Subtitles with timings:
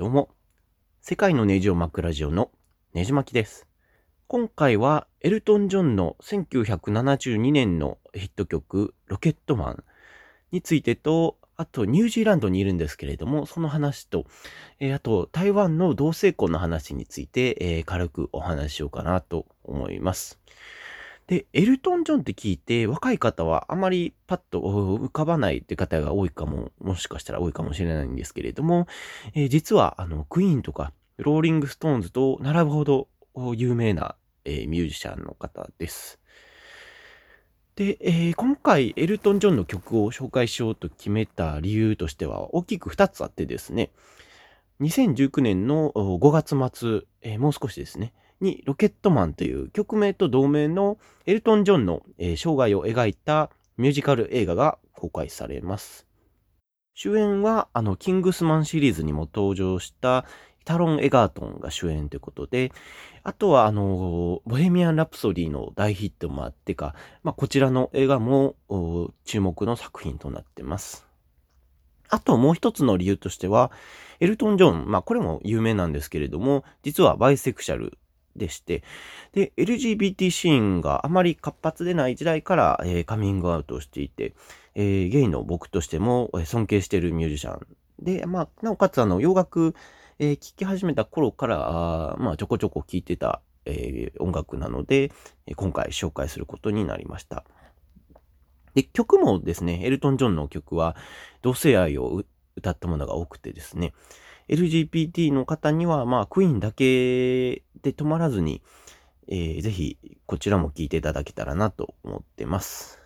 [0.00, 0.30] どうも、
[1.02, 2.50] 世界のネジを巻くラジオの
[2.94, 3.66] ネジ巻きです。
[4.28, 9.84] 今回はエルトン・ジョンの1972年のヒット曲ロケットマン
[10.52, 14.24] についてと、あとニュージーランドにいるんですけれども、その話と、
[14.78, 20.40] えー、あと台湾の同性婚の話について、えー、軽くお話ししようかなと思います。
[21.30, 28.88] で、エルトン・ジョンって聞いて、若い方はあまりパッと浮かばないって方が多いかも、もしかしたら多いかもしれないんですけれども、
[29.34, 33.06] えー、実は、あの、クイーンとか、ローリング・ストーンズと並ぶほど
[33.54, 36.18] 有名な、えー、ミュージシャンの方です。
[37.76, 43.92] で、えー、今回、エルトン・ジョンの曲を紹介しようと決めた理由としては、大きく2つあってですね、
[44.80, 56.06] 2019年の5月末、え、もう少しですね、にロケットマンという曲名と同名のエルトン・ジョンの、え、生涯を描いたミュージカル映画が公開されます。
[56.94, 60.26] 主演はあのキングスマンシリーズにも登場した
[60.64, 62.72] タロン・エガートンが主演ということで、
[63.22, 68.54] あとはあの、ボヘミアン・ラプソディの大ヒットもあってか、まあ、こちらの映画も
[69.24, 71.06] 注目の作品となってます。
[72.08, 73.72] あともう一つの理由としては、
[74.18, 77.98] エルトン・ジョン、まあこれも有名なんですけれども、実はバイセクシャル
[78.36, 78.82] でして、
[79.32, 84.34] で、LGBT シーンがあまり活発でない時代から、えー、カミングアウトをしていて、
[84.74, 87.66] えー、ゲイの僕としても尊敬しているミュージシャン
[88.00, 89.74] で、まあ、なおかつあの、洋楽、
[90.18, 95.12] えー、聴き始めた頃から、あまあ、ちょこちょこ聴いてた、えー、音楽なので、
[95.56, 97.44] 今回紹介することになりました。
[98.74, 100.96] で、曲もですね、エルトン・ジョンの曲は
[101.42, 102.22] 同性愛を
[102.60, 103.92] 歌ったものが多くてですね、
[104.48, 108.62] LGBT の方には、まあ、クイーンだけで止まらずに、
[109.28, 113.00] えー、ぜひ、こちらも聴いていただけたらなと思ってます。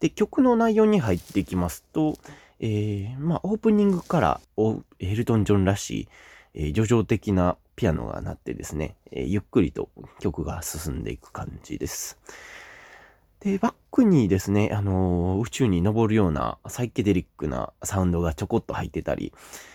[0.00, 2.14] で、曲の内容に入っていきますと、
[2.60, 4.40] えー、まあ、オープニングから
[4.98, 6.08] エルトン・ジョンらしい、
[6.54, 12.18] えー、叙情的なピアノが鳴ってですね、えー、ゆっくりと曲が進んでいく感じです。
[13.42, 19.32] で、バックにですね、あのー、宇宙に登るようなサイケデリックなサウンドがちょこっと入ってたり、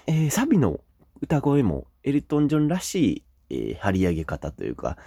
[0.07, 0.79] えー、サビの
[1.21, 4.97] 歌声もエルトン・ジョンらしい、えー、張り上げ方というか、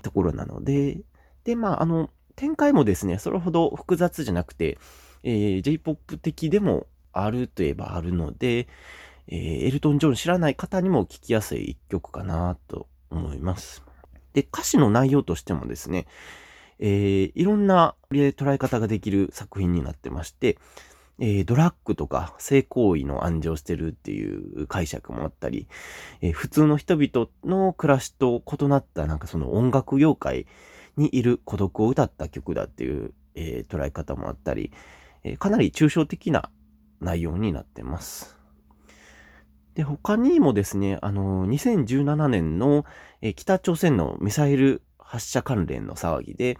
[0.00, 0.98] ところなので、
[1.44, 4.78] で、まあ、あの、展開もですね、それほど複雑じゃなくて、
[5.22, 8.66] えー、J-POP 的でもあるといえばあるので、
[9.28, 13.82] えー、エルトン・ジョン知らない方にも聴きやすい一曲かなと思います。
[14.32, 16.06] で、歌詞の内容としてもですね、
[16.78, 20.58] えー、いろんな捉え方ができる作品になってまして、
[21.18, 25.66] えー、ドラッグとか性行為の暗示をしてるっていう解釈もあったり、
[26.20, 30.46] えー、普通の人々の暮らしと異なったなんかその音楽業界
[30.96, 34.72] にいる孤独を歌った曲だっていう、えー、捉え方もあったり、
[35.24, 36.50] えかなり抽象的な
[37.00, 38.36] 内容になってます。
[39.74, 42.86] で、他にもですね、あの、2017年の、
[43.20, 46.58] え北朝鮮のミサイル発射関連の騒ぎで、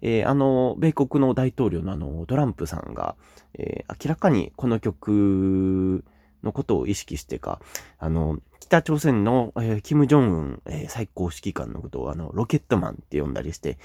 [0.00, 3.14] えー、あの、米国の大統領のあの、トランプさんが、
[3.54, 6.04] えー、明らかにこの曲
[6.42, 7.60] のことを意識してか、
[7.98, 13.78] あの、北朝鮮の、えー、キム・ジョンウン、えー、最高指揮官のことをあの、ロケットマンって呼んだりして、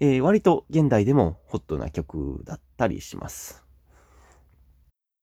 [0.00, 3.64] えー、割と現代でもホットな曲だったりします。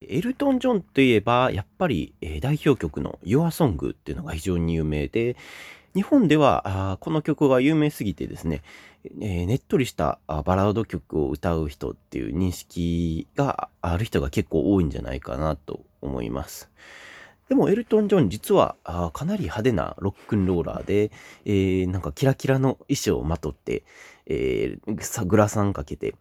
[0.08, 5.36] エルトン・ジョンといえば、やっぱり、え、代表曲の Your Song っていうのが非常に有名で、
[5.94, 8.62] 日本ではこの曲が有名すぎてですね、
[9.20, 16.70] えー、ねっとりしたバラード曲を歌う人っていう認識がある人が結構多いんじゃないかなと思います。
[17.48, 18.76] でもエルトン・ジョン実は
[19.12, 21.10] かなり派手なロックンローラーで、
[21.44, 23.84] えー、なんかキラキラの衣装をまとって、
[24.24, 26.14] えー、グラサンかけて、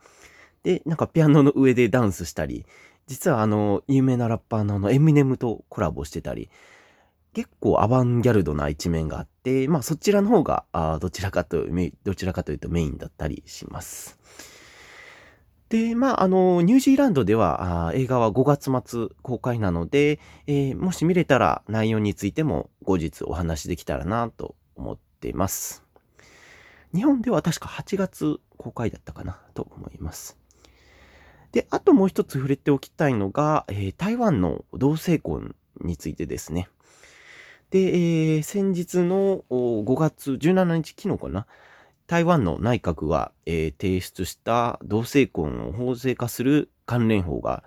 [0.64, 2.66] で、なんかピアノの上でダンスしたり、
[3.08, 6.50] 実はあの、有名なラッパーのあのエミネムとコラボしてたり、
[7.34, 11.66] 結構アバンギャルドな一面があって、まあそちらの方が、あどちらかと、
[12.04, 14.20] どちらかというとメインだったりします。
[15.72, 25.86] で、まあ、あの、ニュージーランドでは、あ映画は5月末公開なので、えー、もし見れたら内容についても後日お話できたらなと思っています。
[26.94, 30.38] 日本では確か8月公開だったかなと思います。
[31.54, 36.68] で、あともう一つ触れておきたいのが、えー、台湾の同性婚についてですね。
[37.72, 41.48] で、えー、先日の5月17日昨日かな、
[42.06, 47.64] 台湾の内閣が、えー、提出した同性婚を法制化する関連法が、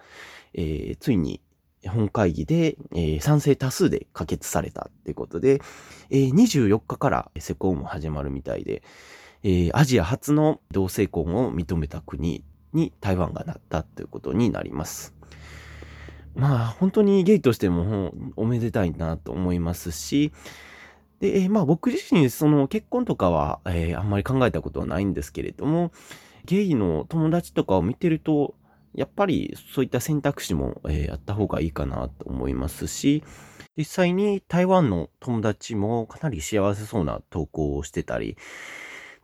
[0.52, 1.40] えー、ついに
[1.88, 5.62] 本会議で、えー、賛成多数で可決されたってことで、
[6.10, 8.82] えー、24日から施行も始まるみたいで、
[9.42, 15.14] えー、アジア初の同性婚を認めた国に台湾がなったということになります。
[16.34, 20.32] まあ、本当にゲイとしてもおめでたいなと思いますし、
[21.20, 25.92] で、まあ僕自身、その結婚とかは、えーあんまり考えたことはないんですけれども、
[26.44, 28.54] ゲイの友達とかを見てると、
[28.94, 33.22] やっぱりそういった選択肢も、えーあった方がいいかなと思いますし、
[33.76, 38.36] 実際に台湾の友達もかなり幸せそうな投稿をしてたり、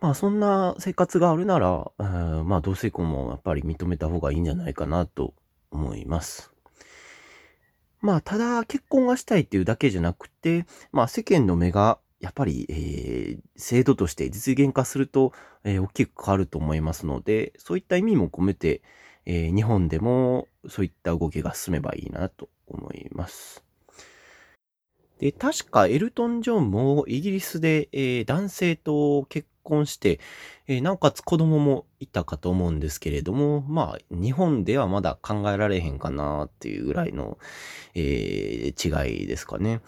[0.00, 5.34] まあそんな生活があるなら、まあ同性婚もやっぱり認めた方がいいんじゃないかなと
[5.72, 6.49] 思います。
[8.00, 15.32] まあただ結婚がしたいっていうだけじゃなくて、まあ世間の目がやっぱり、えー制度として実現化すると、
[15.64, 18.82] えー大きく変わると思いますので、そういった意味も込めて、
[19.26, 23.64] えー日本でもそういった動きが進めばいいなと思います。
[25.20, 30.18] で、確かエルトン・ジョンもイギリスで、えー男性と結婚して、
[30.66, 37.38] えーなおかつ子供もいたかと思うんですけれども、まあ、日本ではまだ考えられへんかなっていうぐらいの、
[37.94, 39.82] えー違いですかね。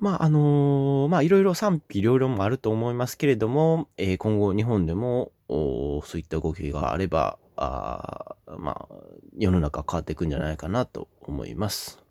[0.00, 8.94] まあ、あのーまあ、いろいろ賛否両論もあると思いますけれども、えー今後日本でも、そういった動きがあれば、あまあ、
[9.38, 12.05] 世の中変わっていくんじゃないかなと思います。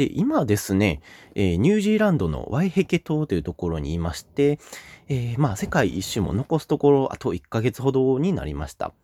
[0.00, 1.02] で、今ですね、
[1.34, 4.58] えーニュージーランドのワイヘケ島というところにいまして、
[5.08, 8.94] えーまあ、世界一周も残すところ、あと1ヶ月ほどになりました。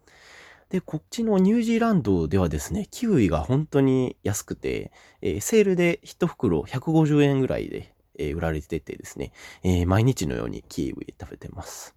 [0.70, 4.90] で、こっちのニュージーランドではですね、キウイが本当に安くて、
[5.20, 9.32] えーセールで1袋150円ぐらいで、え売られててですね、
[9.64, 11.94] え毎日のようにキウイ食べてます。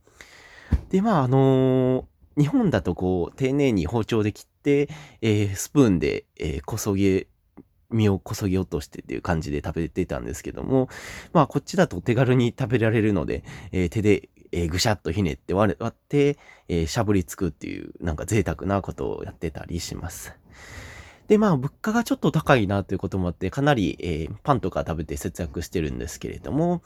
[0.90, 2.06] で、まあ、あの
[2.38, 4.90] 日本だとこう、丁寧に包丁で切って、
[5.22, 7.28] えースプーンで、えーこそげ、
[7.92, 10.90] 身をこそぎ落としてっていう感じで食べてたんですけども、
[11.34, 16.38] まあこっちだと手軽に食べられるので、えー手で、えーぐしゃっとひねって割って、
[16.68, 20.34] えーしゃぶりつくっていうなんか贅沢なことをやってたりします。
[21.30, 26.82] で、まあ物価がちょっと高いなということもあって、かなり、えーパンとか食べて節約してるんですけれども、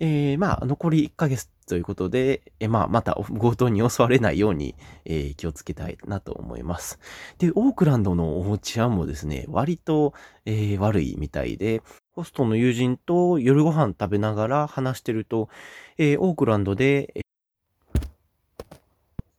[0.00, 4.74] えーまあ残り1ヶ月ということで、えーまあまた強盗に襲われないように、
[5.04, 6.98] えー気をつけたいなと思います。
[7.38, 10.14] で、オークランドのお治安もですね、割と、
[10.46, 15.50] えー悪いみたいで、ホストの友人と夜ご飯食べながら話してると、
[15.98, 17.12] えーオークランドで、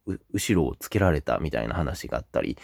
[0.06, 2.58] 後ろをつけられたみたいな話があったり、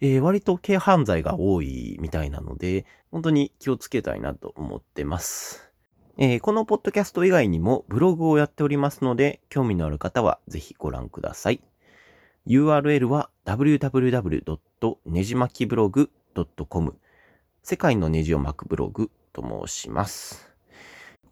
[0.00, 5.72] えー割と軽犯罪が多いみたいなので、本当に気をつけたいなと思ってます。
[6.18, 11.62] えーこのポッドキャスト以外にもブログをやっておりますので、興味のある方はぜひご覧ください。
[12.46, 14.58] URL は www.
[15.06, 16.10] ねじまきブログ
[16.68, 16.98] .com
[17.62, 20.51] 世界のネジを巻くブログと申します。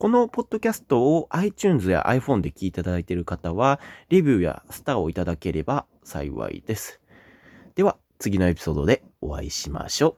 [0.01, 7.03] このポッドキャストを iTunes や iPhone で聞いていただいている方は、レビューやスターをいただければ幸いです。
[7.75, 10.17] では、次のエピソードでお会いしましょう。